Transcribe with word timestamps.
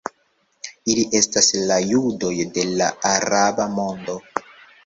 Ili 0.93 1.03
estas 1.19 1.49
la 1.71 1.77
judoj 1.83 2.33
de 2.57 2.65
la 2.81 2.91
araba 3.13 3.73
mondo. 3.79 4.21